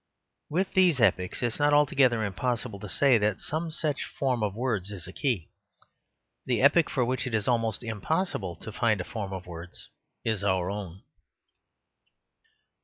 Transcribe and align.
With 0.49 0.73
these 0.73 0.99
epochs 0.99 1.43
it 1.43 1.45
is 1.45 1.59
not 1.59 1.73
altogether 1.73 2.25
impossible 2.25 2.79
to 2.79 2.89
say 2.89 3.19
that 3.19 3.39
some 3.39 3.69
such 3.69 4.05
form 4.05 4.41
of 4.41 4.55
words 4.55 4.89
is 4.89 5.05
a 5.07 5.13
key. 5.13 5.51
The 6.47 6.59
epoch 6.63 6.89
for 6.89 7.05
which 7.05 7.27
it 7.27 7.35
is 7.35 7.47
almost 7.47 7.83
impossible 7.83 8.55
to 8.55 8.71
find 8.71 8.99
a 8.99 9.03
form 9.03 9.31
of 9.31 9.45
words 9.45 9.89
is 10.25 10.43
our 10.43 10.71
own. 10.71 11.03